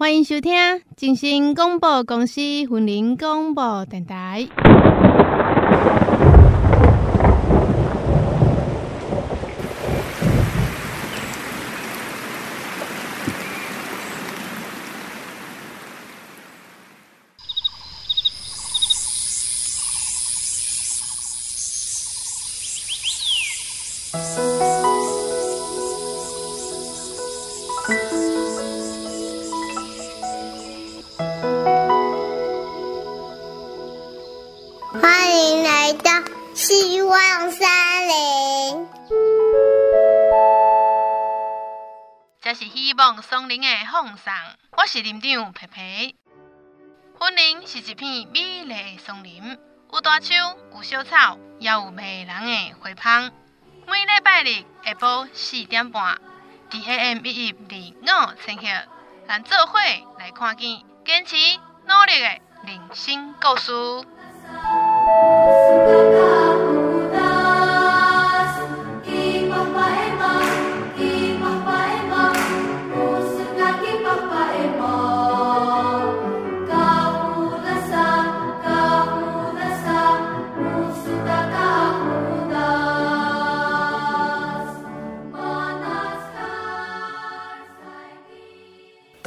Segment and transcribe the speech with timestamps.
[0.00, 0.54] 欢迎收听
[0.96, 4.46] 正声广播公司云林广播电台。
[43.48, 44.34] 林的风送，
[44.76, 46.14] 我是林长佩佩。
[47.18, 49.58] 云林是一片美丽的松林，
[49.90, 50.34] 有大树，
[50.74, 53.32] 有小草，也有迷人的花香。
[53.86, 56.20] 每礼拜日下晡四点半
[56.70, 58.64] ，DAM 一一二五千赫，
[59.26, 59.78] 咱做伙
[60.18, 61.34] 来看见坚持
[61.86, 62.28] 努力的
[62.66, 63.72] 人生故事。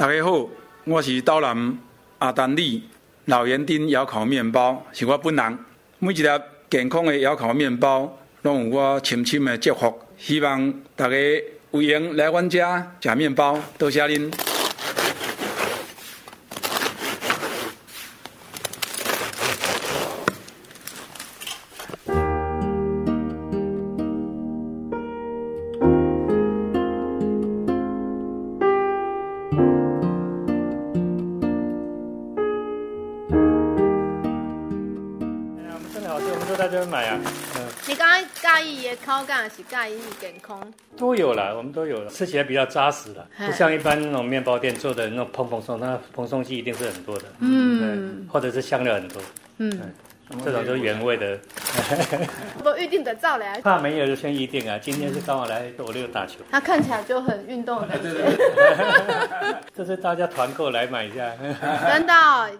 [0.02, 0.48] 大家好，
[0.82, 1.78] 我是岛南
[2.18, 2.82] 阿丹利
[3.26, 5.58] 老园丁窑烤面包，是我本人。
[6.00, 6.28] 每一粒
[6.68, 9.96] 健康的窑烤面包，拢有我深深的祝福。
[10.18, 11.16] 希望大家
[11.70, 14.28] 有缘来阮家食面包，多谢您。
[39.72, 40.60] 口感是介意健康，
[40.98, 49.22] 都有了，我们都有了，吃起来比较扎实了，不像一般那种面包店做的那种蓬蓬松，那蓬松剂一定是很多的，嗯，或者是香料很多，
[49.56, 49.80] 嗯。
[50.44, 51.38] 这种都是原味的，
[52.64, 53.60] 我预定的照来。
[53.60, 54.78] 怕没有就先预定啊！
[54.80, 56.38] 今天是刚好来我这个打球。
[56.50, 58.08] 他看起来就很运动的感觉。
[59.76, 61.30] 这是大家团购来买一下。
[61.90, 62.12] 真的，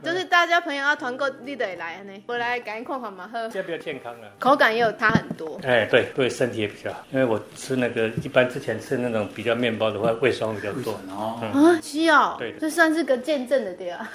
[0.03, 2.13] 就是大家朋友要团购，你得来呢。
[2.27, 3.49] 我来赶紧看看嘛，喝。
[3.49, 4.29] 这样比较健康了。
[4.39, 5.59] 口感也有差很多。
[5.65, 6.99] 哎，对对，身体也比较好。
[7.11, 10.93] 因为我吃那个一般之前吃那种比较面包的话，胃酸比较多。
[11.11, 11.41] 哦。
[11.41, 12.37] 啊，需要。
[12.39, 12.55] 对。
[12.61, 14.11] 这算是个见证的对啊。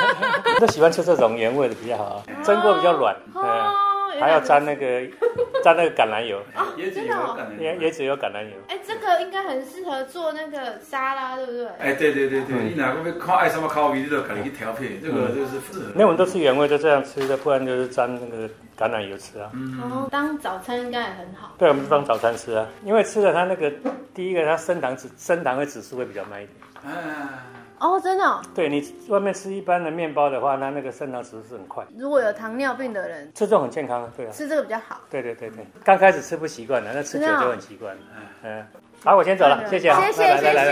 [0.60, 2.87] 都喜欢吃这种原味的比较好啊，蒸过比较。
[2.92, 5.06] 软，嗯，还要沾那个
[5.62, 6.40] 沾那个橄榄油，
[6.76, 8.52] 椰子油橄榄，椰椰子油橄榄油。
[8.68, 11.66] 哎，这个应该很适合做那个沙拉，对不对？
[11.78, 15.92] 哎，对对对对，你哪个靠爱什么口味，你都可以去调配，这个就是适合。
[15.94, 18.48] 那我们都吃原味，就这样吃的，不然就是沾那个
[18.78, 19.50] 橄榄油吃啊。
[19.82, 21.54] 哦，当早餐应该也很好。
[21.58, 23.70] 对，我们是当早餐吃啊，因为吃了它那个
[24.14, 26.94] 第一个，它升糖指升糖的指数会比较慢一点。
[26.94, 27.57] 啊。
[27.80, 31.84] 哦，真的，对你外面吃一般的面包的话，那那个升糖指数是很快。
[31.96, 33.30] 如果有糖尿病的人。
[33.34, 35.00] 吃这种很健康，对啊，吃这个比较好。
[35.08, 38.02] 对对对对，刚开始吃不习惯的，那吃久了就很习惯了。
[38.42, 38.66] 嗯，
[39.04, 40.64] 好，我先走了，谢谢啊，谢谢，谢，拜拜，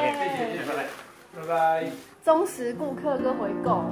[0.00, 1.84] 谢谢，拜拜。
[2.24, 3.84] 忠实顾客跟回购。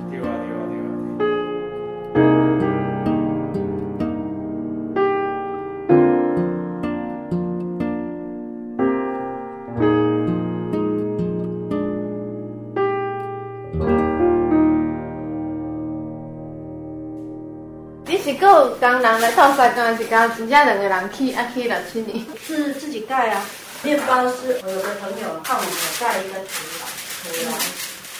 [18.80, 23.44] 刚人来到山刚是刚只家两个人去啊去了去你是自己盖啊，
[23.84, 26.88] 面包是我有个朋友看我们盖一个厨房，
[27.22, 27.54] 可以啊，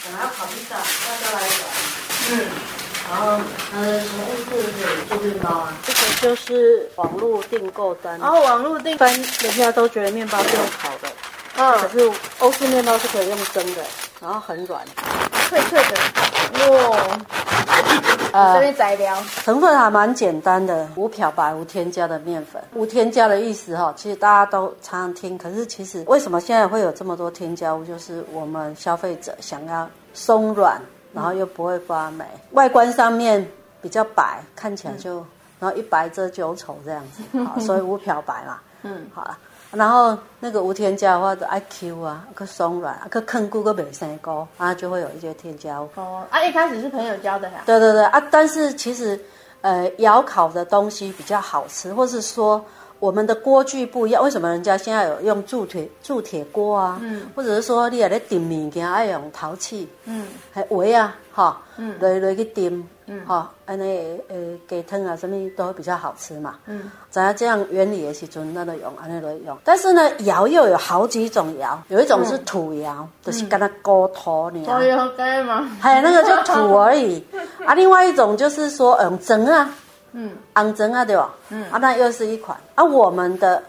[0.05, 0.83] 本来要烤披萨，要
[1.21, 1.65] 再来一个，
[2.31, 2.47] 嗯，
[3.11, 3.27] 然后
[3.75, 5.75] 呃什么物资可以做面包啊？
[5.85, 11.09] 这个就是网络订购单，然后网络订，单人家都觉得面包是用烤的，
[11.57, 13.83] 嗯，可是欧式面包是可以用蒸的，
[14.21, 14.85] 然后很软，
[15.53, 17.19] 脆脆的，哇。
[18.33, 19.15] 呃，这边材料
[19.45, 22.63] 成分还蛮简单的，无漂白、无添加的面粉。
[22.73, 27.85] 无添加的意思哈，其实大家都常常听，可是其实为什么现在会有这么多添加物？
[27.85, 30.81] 就是我们消费者想要松软，
[31.13, 33.47] 然后又不会发霉，嗯、外观上面
[33.83, 35.27] 比较白，看起来就，嗯、
[35.61, 38.59] 然后一白遮九丑这样子，好，所以无漂白嘛。
[38.83, 39.37] 嗯，好了。
[39.73, 45.89] 然后那个无添加的话，就爱 Q 啊，可松软，可坑菇个没生高，啊，就会有一些添加物。
[45.95, 47.63] 哦，啊，一开始是朋友教的呀。
[47.65, 49.19] 对对对啊，但是其实，
[49.63, 52.63] 呃，窑烤的东西比较好吃，或是说
[53.03, 57.01] 我们的锅具不一样，为什么人家现在有用铸铁铸铁锅啊？
[57.03, 69.59] 嗯，或者是说你也在点物件爱用陶器，嗯，还围啊，哈，嗯，来来去炖，嗯，哈，安尼诶鸡汤啊什么都会比较好吃嘛，嗯，咱要这样原理的时阵，那都用安尼来用。
[69.65, 75.69] 但是呢，窑又有好几种窑，有一种是土窑，嗯、就是跟它高土呢，哦，有盖吗？
[75.81, 77.21] 还有那个就土而已，
[77.67, 79.75] 啊，另外一种就是说用蒸啊。
[80.13, 81.35] 嗯，红砖啊，对吧？
[81.51, 82.85] 嗯，啊，那又是一款啊。
[82.85, 83.63] 我们的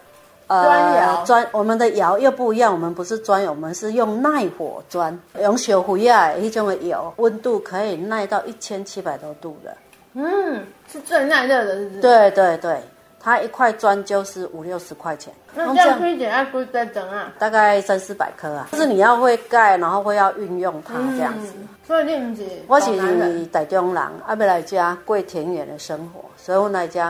[0.46, 2.72] 呃砖，我们的窑又不一样。
[2.72, 9.76] 我们不是砖窑，我们是用耐火砖，用小灰啊一种的窑，温度可以耐到一千七百多度的。
[10.14, 12.00] 嗯，是最耐热的，是不是？
[12.00, 12.78] 对对对。
[13.20, 17.32] 它一块砖就是五六十块钱，那这样可以点下锅再蒸啊？
[17.38, 21.54] 大概三四百颗啊，就是你要会盖，然后会要运用它这样子。
[21.56, 22.44] 嗯、所以你不是？
[22.66, 27.00] 我是台中人，啊，要来遮过田园的生活，所以我来遮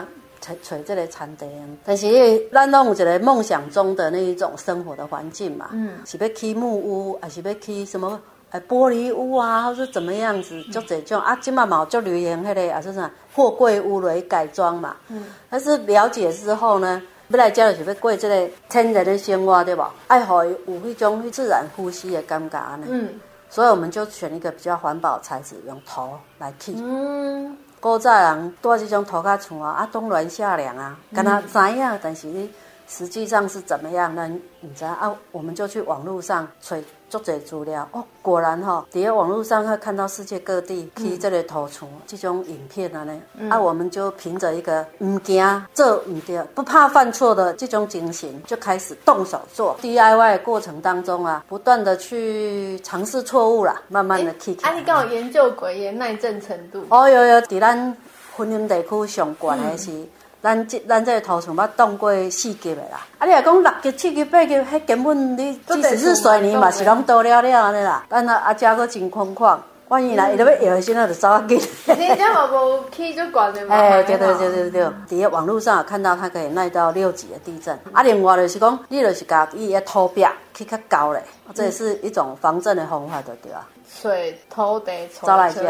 [0.41, 1.49] 找找这个餐厅。
[1.85, 2.07] 但是
[2.53, 8.21] 咱拢有一个梦想中的那一种生活的环境嘛，嗯，是要起木屋，还是要起什么？
[8.69, 14.97] 玻璃屋啊，或者怎么样子，就这种啊，今嘛嘛就流行迄个啊，是啥货柜屋来改装嘛。
[15.09, 15.25] 嗯。
[15.51, 19.93] 但是了解之后呢，要来家就是要过这个天然的生活，对吧？
[20.07, 22.87] 爱好有迄种自然呼吸的感觉呢。
[22.89, 23.09] 嗯。
[23.55, 26.75] 所以我们就选一个比较环保材质，用土来砌。
[26.77, 27.57] 嗯。
[27.79, 32.49] 古早人住这种土坩厝啊，啊冬暖夏凉啊，跟他知影，但是
[32.89, 34.29] 实际上是怎么样呢？
[34.59, 35.15] 你知道啊？
[35.31, 36.77] 我们就去网络上找。
[37.15, 54.57] 做侪资料哦，果然哈、哦，在网络上会看到世界各地去这里投出这种影片啊呢，嗯、啊，我们就凭着一个唔惊做唔对，不怕犯错的这种精神，就开始动手做 DIY 的过程当中啊，不断的去尝试错误啦，慢慢的去。
[54.63, 56.85] 啊，你刚好研究过的耐震程度？
[56.89, 57.97] 哦，有有，在咱
[58.37, 60.05] 婚姻地区上悬的是。
[60.45, 68.05] 嗯咱这咱这个头床捌动过四级的啦，啊，你若讲六级、七级、八级，迄根本你即使是水泥嘛，是拢倒了了安尼啦。
[68.11, 69.57] 但啊啊家个真空旷，
[69.89, 71.59] 万一来伊都要摇，现在就走啊紧。
[71.87, 73.73] 你这嘛无起就管的嘛？
[73.75, 77.75] 哎，对对对对对，底下网络上有看到它可以耐到六级的地震。
[77.95, 81.23] 啊，另外就是讲，你就是甲伊个土壁去较高嘞，
[81.55, 83.67] 这也是一种防震的方法，对对啊。
[83.89, 84.93] 水土地
[85.23, 85.63] 走来遮，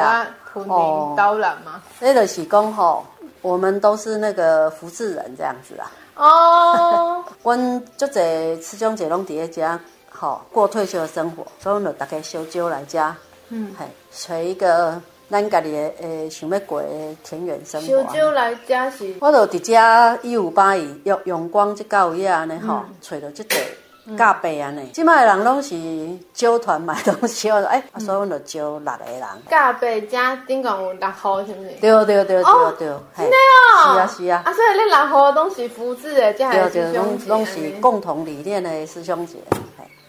[0.52, 1.80] 土地导览嘛。
[2.00, 3.04] 那就是讲吼。
[3.44, 5.92] 我们都是那个福智人这样子啊。
[6.16, 7.54] 哦，我
[7.98, 13.14] 就在慈中姐龙底下家，好过退休的生活，所以我们大概小酒来家，
[13.50, 14.98] 嗯，嘿，找一个
[15.28, 16.88] 咱家里的诶想要过的
[17.22, 17.86] 田园生活。
[17.86, 23.56] 小酒来家是，我就伫遮一五八一用阳光这高一样呢，吼，找到这个。
[24.18, 25.74] 加倍安尼，即卖人拢是
[26.34, 29.22] 招团买东西，我说哎，所以我就招六个人。
[29.48, 31.70] 加倍加顶共有六号，是毋是？
[31.80, 32.42] 对对对对
[32.78, 33.94] 对，真的哦。
[33.94, 34.42] 是啊是啊。
[34.44, 37.28] 啊，所以你六号都是福智的，这还是师兄姐？
[37.28, 39.38] 拢是共同理念的师兄姐。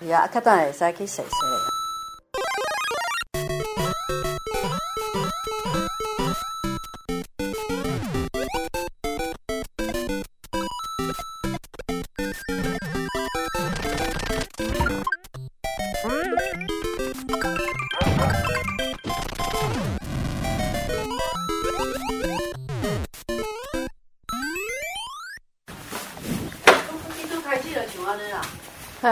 [0.02, 1.22] 是啊，较等下会使去试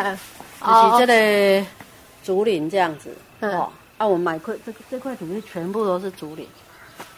[0.02, 0.18] 试。
[0.64, 1.68] 就是这个
[2.24, 6.48] 竹林这样子，哦，啊，我们买块这这块土地全部都是竹林，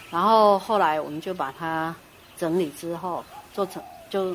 [0.10, 1.96] 然后后来我们就把它
[2.36, 3.24] 整理之后
[3.54, 4.34] 做成，就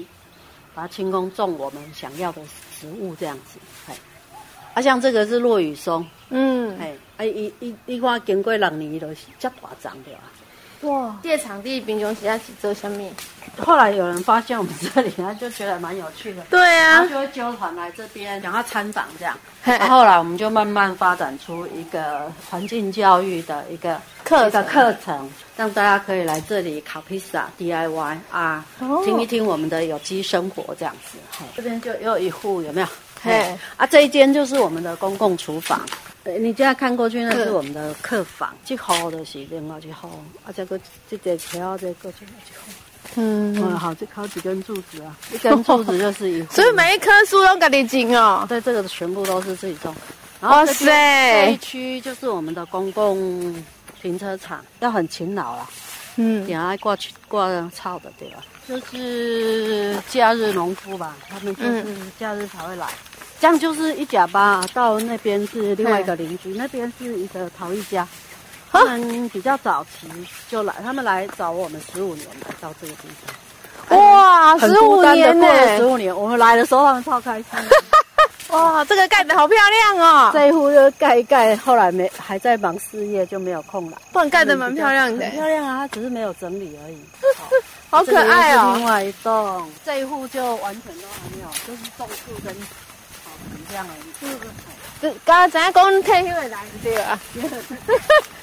[0.73, 2.41] 把它清空种我们想要的
[2.81, 3.97] 植物这样子，哎，
[4.75, 10.23] 啊，像这个是落羽松，嗯，哎，啊，一一一花经过六年都是这大长的啊。
[10.83, 13.05] 哇，这个场地平常时在做什么？
[13.59, 16.43] 后来有人发现我们这里，他就觉得蛮有趣的。
[16.45, 19.37] 对啊，他就会揪团来这边，想要参访这样。
[19.63, 31.19] 然后后来我们就慢慢发展出一个环境教育的一个课一个课程，让大家可以来这里烤披萨 DIY 啊，哦、听一听我们的有机生活这样子。
[31.55, 32.87] 这边就又一户有没有？
[33.23, 35.85] 嘿，啊，这一间就是我们的公共厨房。
[36.25, 38.55] 你这样看过去，那是我们的客房。
[38.65, 40.09] 这号的是另外一号，
[40.45, 42.73] 啊，这个这个条这个就一号。
[43.17, 46.53] 嗯，嗯，好，这靠几根柱子啊，一根柱子就是一户。
[46.55, 48.45] 所以每一棵树都给你种哦。
[48.49, 49.95] 对，这个全部都是自己种。
[50.41, 51.47] 哇塞！
[51.47, 53.65] 这一区就是我们的公共
[54.01, 55.69] 停车场，要很勤劳啦。
[56.17, 58.43] 嗯，点爱挂去挂草的对吧？
[58.69, 61.85] 就是假日农夫吧，他们就是
[62.19, 62.87] 假日才会来。
[63.41, 68.07] 这样就是一甲吧，到那边是另外一个邻居，那边是一个陶艺家，
[68.71, 70.07] 他们比较早期
[70.49, 73.99] 就来，他们来找我们十五年来到这个地方。
[73.99, 77.47] 哇，十五年呢，十五年，我们来的时候他们超开心。
[78.51, 80.31] 哇，这个盖的好漂亮哦！
[80.33, 83.97] 这一户就盖一盖，后来没还在忙事业，就没有空了。
[84.13, 86.99] 不然盖的蛮漂亮的，漂亮啊，他只是没有整理而已。
[87.89, 88.75] 好可爱哦！
[88.77, 92.67] 另外一栋，这一户就完全都还没有，就是种树跟草
[93.71, 94.29] 这样而已。
[94.31, 94.51] 是不是？
[95.01, 97.19] 这刚刚咱讲退休的来对啊。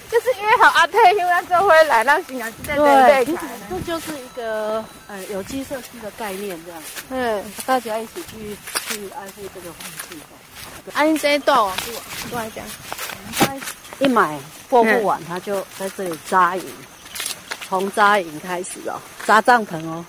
[0.09, 3.37] 就是约好阿退休那时候会来让新娘在这里对，
[3.69, 6.81] 这就是一个呃有机社区的概念这样。
[7.09, 8.55] 嗯，大家一起去
[8.87, 10.17] 去爱护这个环境。
[10.93, 11.69] 安这一栋，
[12.31, 12.63] 过来讲。
[13.37, 13.53] 他
[13.99, 16.65] 一买货不完，他就在这里扎营，
[17.67, 20.05] 从扎营开始哦，扎帐篷哦。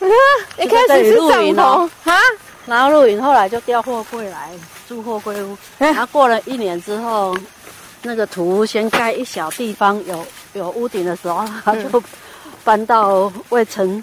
[0.59, 2.17] 一开始是露营哦，啊，
[2.67, 4.53] 然后露营，后来就调货柜来
[4.88, 7.37] 住货柜屋，然后过了一年之后。
[8.00, 12.00] 那个土屋先盖一小地方有有屋顶的时候，他就
[12.62, 14.02] 搬到未成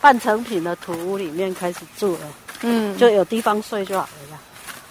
[0.00, 2.20] 半成品的土屋里面开始住了。
[2.62, 4.38] 嗯，就有地方睡就好了，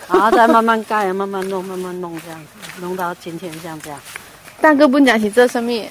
[0.08, 4.00] 然后再慢慢盖，慢慢弄，慢慢弄这样子，弄到今天像这样。
[4.62, 5.90] 大哥不讲起这生命，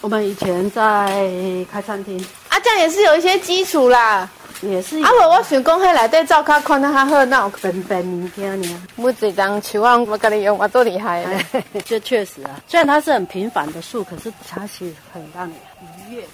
[0.00, 1.22] 我们以前在
[1.70, 2.18] 开餐厅，
[2.48, 4.26] 啊，这样也是有一些基础啦。
[4.62, 8.86] 也是，啊不，我想讲，迄内底照卡看得较好，那有便便物件呢？
[8.96, 11.62] 每一张树啊，我跟你用，我多厉害的。
[11.86, 16.24] 这确实啊，虽然它是很平凡的树，可是它其实很让你愉悦。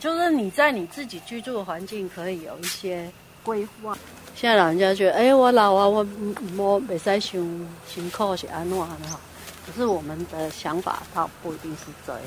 [0.00, 3.10] 就是你在你自己居住的环境可以有一些
[3.42, 3.96] 规划。
[4.34, 6.06] 现在老人家觉得，哎、欸，我老啊，我
[6.56, 9.18] 我没使想辛苦是安怎的哈？
[9.64, 12.22] 可是我们的想法倒不一定是这样。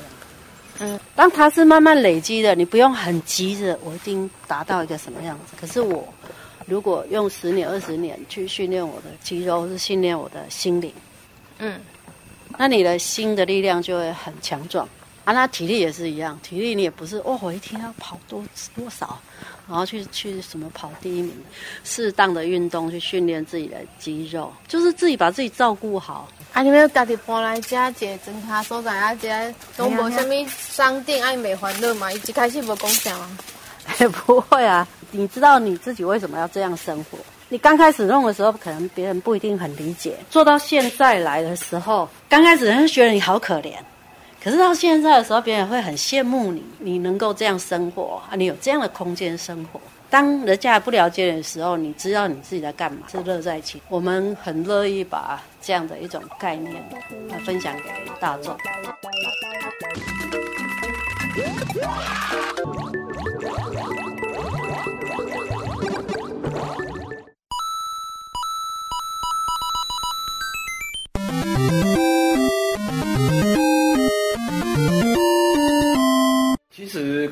[0.80, 5.56] 嗯，当它是慢慢累积的，你不用很急着，我一定达到一个什么样子。
[5.60, 6.06] 可是我
[6.66, 10.92] 如果用十年、二十年去训练我的肌肉，是训练我的心灵，
[11.58, 11.80] 嗯，
[12.58, 14.88] 那你的心的力量就会很强壮
[15.26, 15.34] 啊。
[15.34, 18.42] 那体力也是一样，体力你也不是哦，我一天要跑多
[18.74, 19.18] 多少，
[19.68, 21.34] 然后去去什么跑第一名，
[21.84, 26.26] 适当的运动去训练自己的肌肉，就是自己把自己照顾好。
[26.52, 26.62] 啊！
[26.62, 29.28] 你们要家己搬来家，一个砖头所在啊，这
[29.76, 32.10] 都无什么商店，爱美欢乐嘛。
[32.10, 33.38] 一开始无讲啥吗？
[33.98, 34.88] 哎，不会啊。
[35.10, 37.18] 你知道你自己为什么要这样生活？
[37.50, 40.16] 你刚开始弄的时候，可能别人不一定很理解。
[40.30, 43.74] 做到现在来的时候，刚开始人就觉得你好可怜。
[44.46, 49.80] 可是到现在的时候，别人会很羡慕你，你能够这样生活啊，你有这样的空间生活。
[50.08, 53.82] 当人家不了解你的时候，你知道你自己在干嘛，是乐在其中。
[53.88, 56.76] 我们很乐意把这样的一种概念
[57.28, 58.56] 来分享给大众。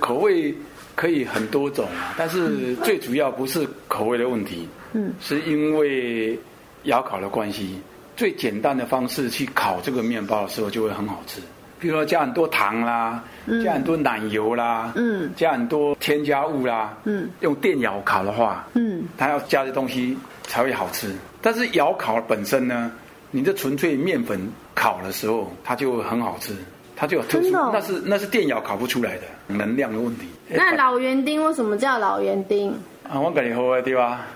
[0.05, 0.55] 口味。
[0.97, 6.39] 可以很多种啊，但是最主要不是口味的问题，嗯，是因为
[6.85, 7.81] 窑烤的关系。
[8.17, 11.41] 最简单的方式去烤这个面包的时候就会很好吃，
[11.81, 13.25] 比如说加很多糖啦，
[13.65, 21.13] 加很多奶油啦，嗯，加很多添加物啦，嗯，用电窑烤的话，嗯，它要加的东西才会好吃。
[21.43, 22.93] 但是窑烤本身呢，
[23.33, 24.41] 你这纯粹面粉
[24.77, 26.55] 烤的时候，它就会很好吃。
[26.97, 30.27] 它就有特殊，哦、那是那是电窑烤不出来的能量的问题。
[30.49, 32.71] 那老园丁为什么叫老园丁？
[33.09, 34.27] 啊，我跟你说对吧？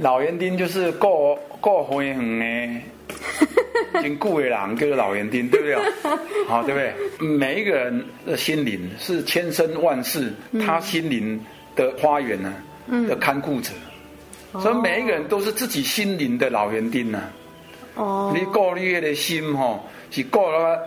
[0.00, 5.76] 老园丁就是过过花园的， 经过的人叫做老园丁，对不对？
[6.46, 7.26] 好， 对不对？
[7.26, 11.40] 每一个人的心灵是千生万世，嗯、他心灵
[11.74, 12.52] 的花园呢，
[12.88, 13.70] 嗯、的看顾者，
[14.52, 17.22] 哦、所以每一个人都是自己心灵的老园丁呢。
[17.94, 20.78] 哦，你顾虑的心哈，是顾了。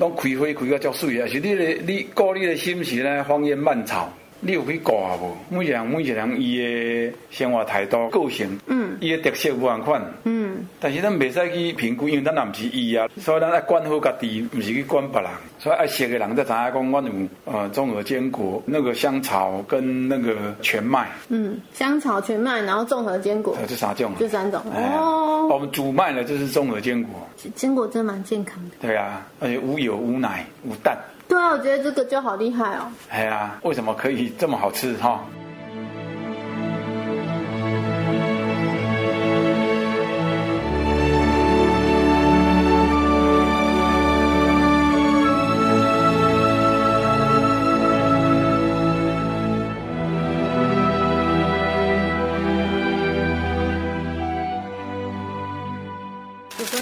[0.00, 1.26] 拢开花开个足水啊！
[1.28, 4.10] 是你的你顾你的心是咧，荒烟蔓草。
[4.42, 5.36] 你有去顾啊无？
[5.54, 10.39] 每一人每一人伊的生活态度、个性，嗯，伊的特色无同款，嗯。
[10.80, 15.30] 但是咱袂使去评估，因为咱也毋是伊啊，所以咱爱管好家己，毋是去管别人。
[15.58, 17.12] 所以爱熟的人才知影讲，我有
[17.44, 21.08] 呃综合坚果，那个香草跟那个全麦。
[21.28, 23.54] 嗯，香草、全麦，然后综合坚果。
[23.68, 24.12] 这三种。
[24.18, 24.60] 这三种。
[24.74, 24.80] 哦。
[24.80, 27.28] 哦我们主卖呢，就是综合坚果。
[27.54, 28.76] 坚果真蛮健康的。
[28.80, 30.96] 对啊，而且无油、无奶、无蛋。
[31.28, 32.90] 对啊，我觉得这个就好厉害哦。
[33.10, 35.24] 哎呀，为什么可以这么好吃哈？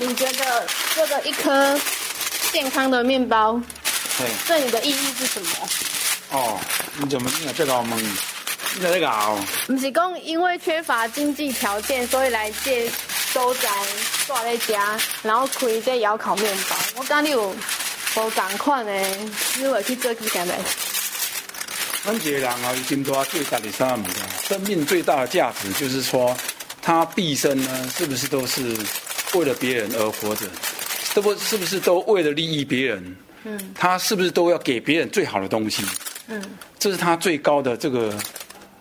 [0.00, 1.78] 你觉得这个一颗
[2.52, 3.60] 健康的面包？
[4.18, 5.48] 对，对你的意义是什么？
[6.30, 6.60] 哦，
[6.98, 8.16] 你怎么讲这个问？
[8.82, 9.38] 在那搞？
[9.66, 12.90] 不是讲因为缺乏经济条件，所以来借
[13.32, 13.68] 收宅
[14.26, 16.76] 住在家，然后开这窑烤面包。
[16.96, 17.48] 我讲你有
[18.16, 18.92] 无同款的，
[19.56, 20.54] 你会去做几件没？
[22.04, 24.14] 阮一个人啊，有真多最大的三物事？
[24.48, 26.36] 生命最大的价值就是说，
[26.80, 28.76] 他毕生呢，是不是都是
[29.34, 30.46] 为了别人而活着？
[31.14, 33.16] 这不是不是都为了利益别人？
[33.44, 35.84] 嗯，他是不是都要给别人最好的东西？
[36.28, 36.42] 嗯，
[36.78, 38.16] 这是他最高的这个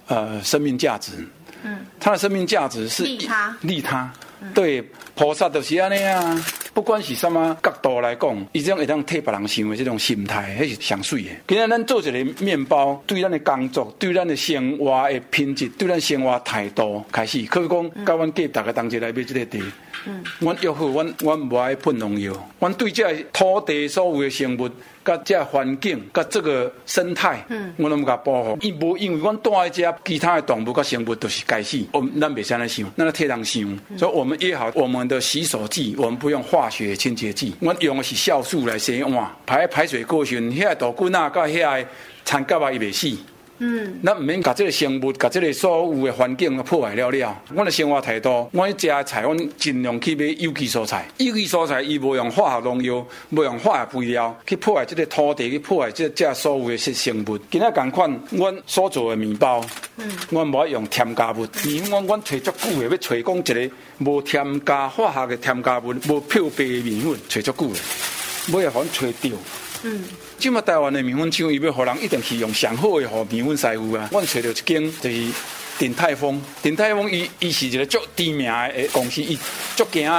[0.07, 1.11] 呃生命价值。
[1.63, 4.11] 嗯，他的生命价值是利他，利他。
[4.41, 4.81] 嗯、对，
[5.15, 6.45] 菩萨的是安尼啊。
[6.77, 11.29] 不管是什么角度来讲，伊这种会当替别人想的这种心态，迄是上水的。
[11.47, 19.59] 今日咱做一个面包，对咱的工作，对咱的生活的品质，对咱生活态度开始，可以讲，甲阮给大家同齐来买这个地。
[20.05, 24.69] 嗯，阮约好，阮阮无爱喷农药，阮对这土地所有的生物。
[25.07, 28.57] 甲这环境，甲这个生态，嗯，我拢甲保护。
[28.59, 31.79] 伊无因为阮住在遮，其他的动物甲生物都是该死。
[31.93, 33.63] 我们咱别先来想，咱替人想。
[33.89, 41.89] 嗯、所以我们约好，我们的洗手剂，我们不用化学清洁剂，我用的是酵素来洗碗，排排水过程，遐个豆菌啊，甲遐个
[42.25, 43.17] 残甲啊，伊袂死。
[43.59, 47.41] 嗯，咱毋免甲即个生物、甲即个所有的环境破坏了了。
[47.49, 51.07] 阮的生活态度，我食的菜，阮尽量去买有机蔬菜。
[51.17, 57.37] 有机蔬菜，伊无用化学农药，无用化学肥料去破坏即个土地，去破坏这这所有的生物。
[57.49, 59.65] 今仔同款，阮所做的面包，
[59.97, 61.47] 嗯，阮无爱用添加物。
[61.65, 69.35] 因为阮阮找足久的，要找讲一个无添加化学的添加物，无漂白的面粉，找足久的，要互阮找到。
[69.83, 70.03] 嗯。
[70.37, 74.07] 即马台湾的面粉厂，伊要互人一定是用上好的互面粉师傅啊。
[74.11, 75.27] 阮找到一间就是
[75.77, 79.37] 鼎泰丰，鼎泰丰伊伊是一个足知名的公司，伊
[79.75, 80.11] 足惊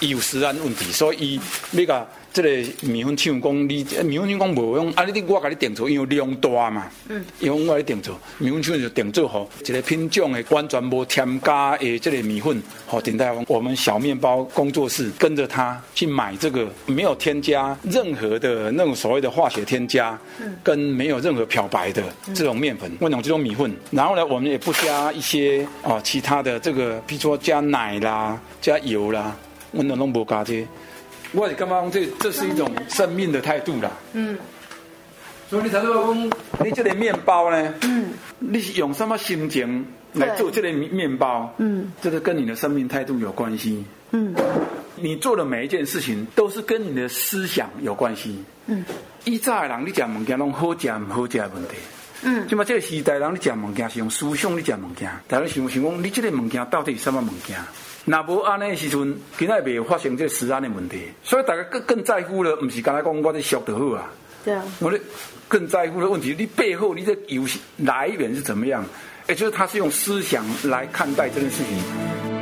[0.00, 1.40] 伊有食安问题，所以
[1.72, 2.06] 伊要甲。
[2.32, 2.48] 这个
[2.82, 22.02] 面粉厂讲，你面粉厂讲无用，啊你我甲你定做，因为量大嘛，嗯，因为我来定做，面粉厂就定做好一个品种的完全无添加的这个米粉，好，鼎泰丰，我们小面包工作室跟着他去买这个没有添加任何的那种所谓的化学添加，嗯，跟没有任何漂白的
[22.34, 29.34] 这种面粉，我用这种米粉，然后呢，我们也不加一些啊其他的这个，比如说加奶啦、加油啦，
[29.72, 30.66] 我们拢无加这些。
[31.32, 33.90] 我是感觉这这是一种生命的态度啦。
[34.12, 34.38] 嗯。
[35.50, 36.30] 所以你才说讲，
[36.64, 37.74] 你这个面包呢？
[37.82, 38.10] 嗯。
[38.38, 41.52] 你是用什么心情来做这个面包？
[41.58, 41.92] 嗯。
[42.00, 43.84] 这个跟你的生命态度有关系。
[44.12, 44.34] 嗯。
[44.96, 48.42] 你做的每一件事情都是跟你的思想有关系。
[48.66, 48.84] 嗯。
[49.24, 51.74] 以前的人，你讲物件拢好食唔好食的问题。
[52.22, 52.48] 嗯。
[52.48, 57.58] 就嘛，这个时代人，你讲物件是用思想你讲物件，大家想想讲，你这个物件到底是什么物件？
[58.10, 64.10] 那无安尼时阵，今仔未发生这食安的问题，所以大家更更在乎了，不是刚才讲我这俗就好啊。
[64.42, 64.64] 对啊。
[64.80, 64.98] 我咧
[65.46, 68.82] 更在乎的问题，你背后你这游戏来源是怎么样？
[69.28, 72.37] 也就是他是用思想来看待这件事情。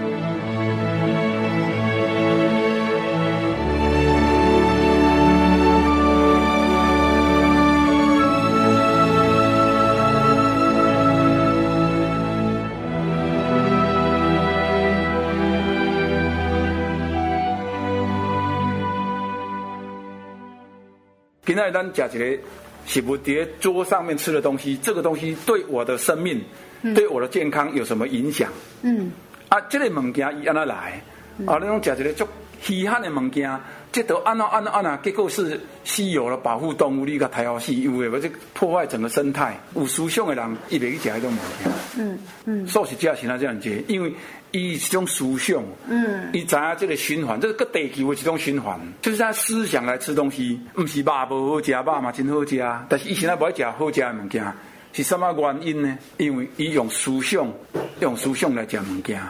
[21.57, 22.39] 今仔咱讲一个
[22.85, 26.39] 是不是桌上面吃的东西，这个东西对我的生命、
[26.83, 28.53] 嗯、对我的健康有什么影响？
[28.83, 29.11] 嗯，
[29.49, 31.03] 啊，这个物件伊安怎来？
[31.39, 32.29] 嗯、啊，那种讲一个足
[32.61, 33.51] 稀罕的物件，
[33.97, 39.59] 这都安那安那安那，结果是稀有的保护动物，你个太好稀有的，这破坏整个生态。
[39.75, 41.73] 有思想的人伊袂去食迄种物件。
[41.97, 44.13] 嗯嗯，素食者是那这样子，因为。
[44.53, 54.45] 伊一种思想，嗯，伊知影这个循环，这个地球的一种循环，就是他思想来吃东西，不是肉无好食，肉嘛真好食，但是伊现在不爱食好食的物件，
[54.93, 55.99] 是什么原因呢？
[56.17, 57.53] 因为伊用思想，
[58.01, 59.21] 用思想来食物件，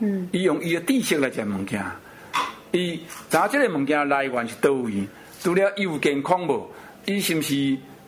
[0.00, 1.84] 嗯，伊用伊的知识来食物件，
[2.72, 2.98] 伊
[3.30, 5.06] 知影这个物件来源是叨位，
[5.40, 6.68] 除了伊有健康无，
[7.04, 7.54] 伊是毋是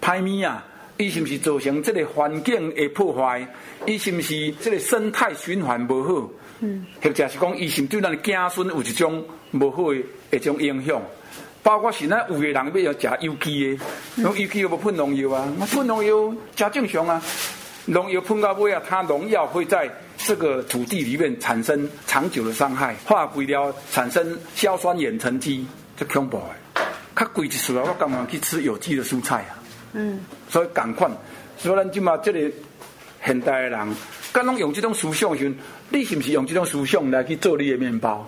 [0.00, 0.64] 歹物啊？
[0.96, 3.46] 伊是毋是造成即个环境的破坏？
[3.84, 6.30] 伊是毋是即个生态循环无好？
[6.60, 9.98] 嗯，或者是讲，伊是对咱的子孙有一种无好的
[10.30, 11.02] 一种影响，
[11.62, 13.84] 包括是咱有的人要食有机的，
[14.22, 17.20] 用有机又不喷农药啊，那喷农药加正常啊，
[17.86, 19.90] 农药喷到尾啊，它农药会在
[20.26, 25.66] 这个土地里面产生长久的伤害，化肥了产生硝酸盐沉积，
[25.98, 26.80] 这恐怖的。
[27.14, 29.62] 较贵一丝啊，我干嘛去吃有机的蔬菜啊？
[29.92, 31.06] 嗯，所以赶快，
[31.58, 32.50] 所以咱今嘛这里
[33.22, 33.96] 现代的人。
[34.32, 35.54] 刚刚用这种思想的时候，
[35.90, 38.26] 你是不是用这种思想来去做你的面包？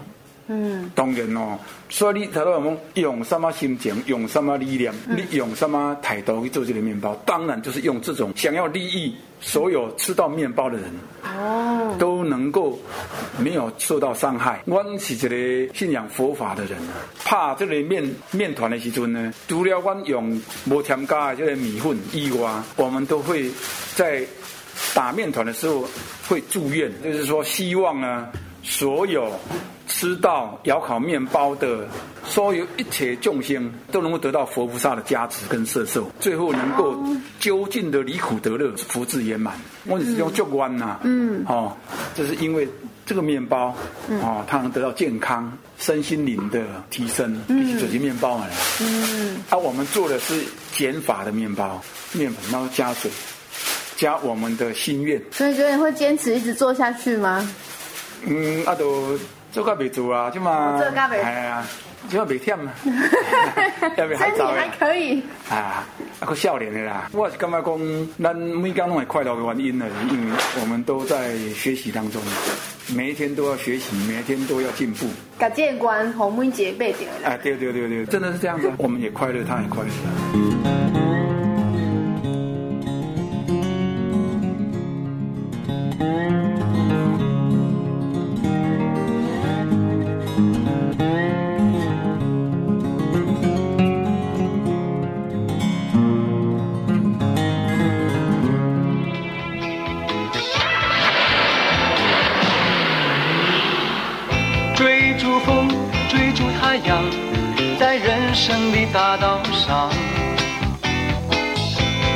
[0.48, 10.85] 嗯，当然哦，所以你头头讲用什么心情，用什么力量，嗯、你用什么态度去做这个面包，当然就是用这种想要利益所有吃到面包的人，
[11.24, 12.78] 哦，都能够
[13.38, 14.62] 没有受到伤害。
[14.66, 15.18] 我是一
[15.66, 16.78] 个信仰佛法的人，
[17.24, 23.50] 怕这个面面团的时阵呢，除了我用无添加的这个米粉以外，我们都会
[23.96, 24.24] 在
[24.94, 25.85] 打面团的时候
[26.28, 28.28] 会祝愿，就是说希望呢。
[28.68, 29.33] 所有
[29.87, 31.87] 吃到窑烤面包的
[32.24, 37.00] 所有一切众生，都能够得到佛菩萨的加持跟摄受，最后能够
[37.38, 39.55] 究竟的离苦得乐，福至圆满。
[39.85, 41.72] 我只是用祝愿呐，嗯，哦，
[42.16, 42.68] 这是因为
[43.07, 43.72] 这个面包，
[44.20, 48.50] 哦，它能得到健康、身心灵的提升，必须走进面包来。
[48.81, 51.81] 嗯，啊，我们做的是减法的面包，
[52.12, 53.09] 面粉然后加水，
[53.96, 55.22] 加我们的心愿。
[55.31, 57.48] 所以，觉得你会坚持一直做下去吗？
[58.24, 59.18] 嗯，啊，都
[59.52, 61.66] 做甲未做啊，即嘛，做甲未，系啊，
[62.09, 62.72] 即嘛未忝啊，
[63.96, 65.85] 身体还可以，啊，
[66.20, 72.20] 啊，个少年的啦，我是感觉讲，咱每天拢会快乐的原因呢，因为我们都在学习当中，
[72.94, 75.07] 每一天都要学习，每一天都要进步。
[75.38, 77.29] 甲这个关，红梅姐背掉了。
[77.35, 81.05] 啊，对对对对，真的是这样子，我们也快乐，他也快乐。
[108.72, 109.90] 的大道上，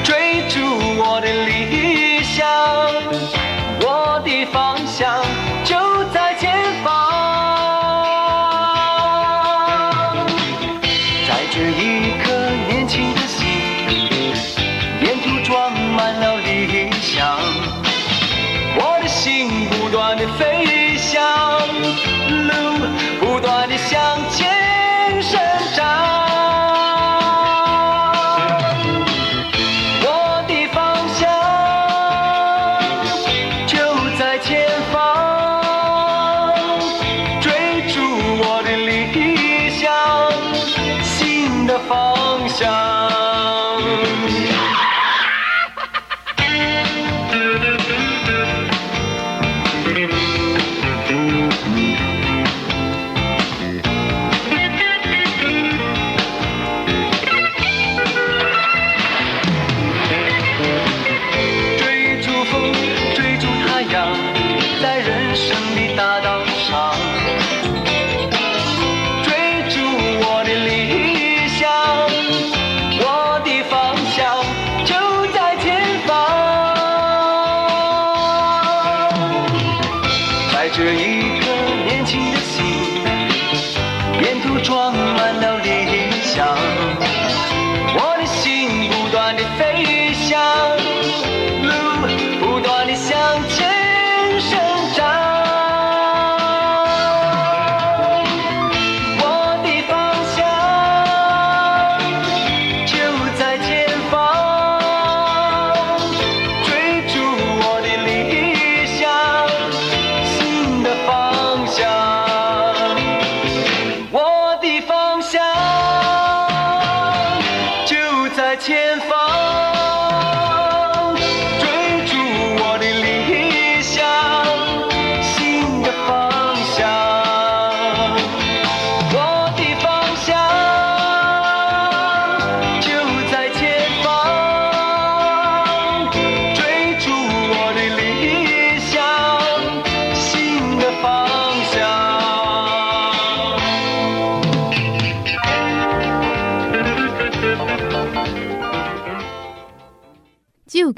[0.02, 0.60] 追逐
[0.98, 2.48] 我的理想，
[3.80, 5.24] 我的方向
[5.64, 5.76] 就
[6.12, 6.50] 在前
[6.82, 6.88] 方。
[11.28, 12.32] 在这一颗
[12.68, 13.46] 年轻的心，
[15.02, 17.38] 沿途装满了理想，
[18.76, 21.22] 我的心不断地飞翔，
[22.28, 22.52] 路
[23.20, 25.38] 不断地向前伸
[25.76, 25.99] 展。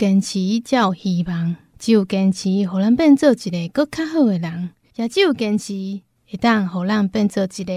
[0.02, 5.72] 坚持才有希望，只有坚持，互咱变做一个更较好的人；也只有坚持，
[6.28, 7.72] 会当互咱变做一个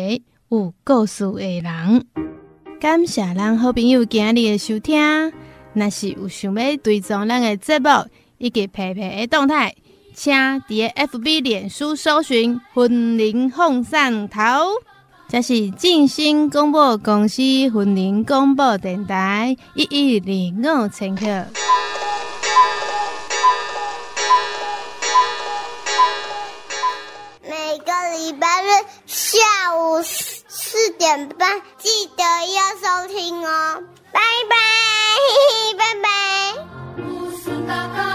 [0.50, 2.08] 有故事的人。
[2.80, 5.00] 感谢咱好朋友今日的收听。
[5.74, 7.90] 若是有想要追踪咱的节目
[8.40, 9.76] 以及佩佩的动态，
[10.16, 14.42] 请伫 FB 脸书搜寻“云林凤送头”，
[15.30, 21.46] 这是静心广播公司云林广播电台一一零五千克。
[29.16, 32.24] 下午四四点半记得
[32.54, 33.82] 要收听哦。
[34.12, 34.56] 拜拜
[35.16, 35.96] 嘿嘿 拜
[37.96, 38.15] 拜